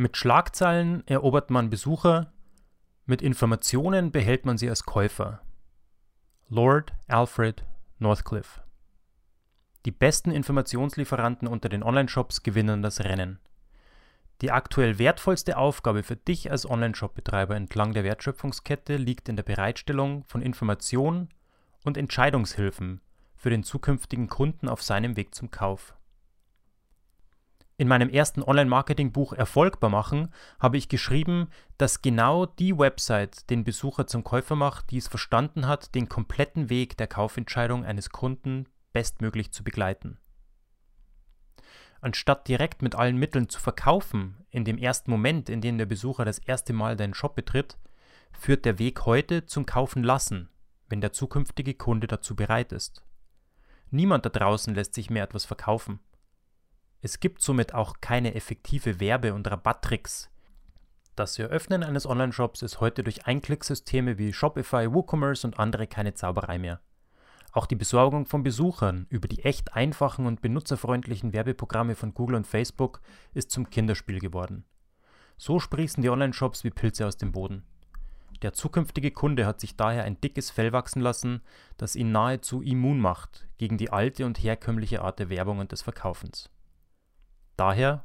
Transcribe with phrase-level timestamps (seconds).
[0.00, 2.32] Mit Schlagzeilen erobert man Besucher,
[3.06, 5.40] mit Informationen behält man sie als Käufer.
[6.48, 7.64] Lord Alfred
[7.98, 8.62] Northcliffe
[9.86, 13.40] Die besten Informationslieferanten unter den Online-Shops gewinnen das Rennen.
[14.40, 20.22] Die aktuell wertvollste Aufgabe für dich als Online-Shop-Betreiber entlang der Wertschöpfungskette liegt in der Bereitstellung
[20.28, 21.28] von Informationen
[21.82, 23.00] und Entscheidungshilfen
[23.34, 25.97] für den zukünftigen Kunden auf seinem Weg zum Kauf.
[27.80, 34.08] In meinem ersten Online-Marketing-Buch Erfolgbar machen habe ich geschrieben, dass genau die Website den Besucher
[34.08, 39.52] zum Käufer macht, die es verstanden hat, den kompletten Weg der Kaufentscheidung eines Kunden bestmöglich
[39.52, 40.18] zu begleiten.
[42.00, 46.24] Anstatt direkt mit allen Mitteln zu verkaufen, in dem ersten Moment, in dem der Besucher
[46.24, 47.78] das erste Mal deinen Shop betritt,
[48.32, 50.48] führt der Weg heute zum Kaufen lassen,
[50.88, 53.04] wenn der zukünftige Kunde dazu bereit ist.
[53.90, 56.00] Niemand da draußen lässt sich mehr etwas verkaufen.
[57.00, 60.30] Es gibt somit auch keine effektive Werbe- und Rabatttricks.
[61.14, 66.58] Das Eröffnen eines Online-Shops ist heute durch Einklicksysteme wie Shopify, WooCommerce und andere keine Zauberei
[66.58, 66.80] mehr.
[67.52, 72.48] Auch die Besorgung von Besuchern über die echt einfachen und benutzerfreundlichen Werbeprogramme von Google und
[72.48, 73.00] Facebook
[73.32, 74.64] ist zum Kinderspiel geworden.
[75.36, 77.62] So sprießen die Online-Shops wie Pilze aus dem Boden.
[78.42, 81.42] Der zukünftige Kunde hat sich daher ein dickes Fell wachsen lassen,
[81.76, 85.82] das ihn nahezu immun macht gegen die alte und herkömmliche Art der Werbung und des
[85.82, 86.50] Verkaufens.
[87.58, 88.04] Daher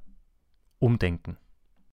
[0.80, 1.38] umdenken.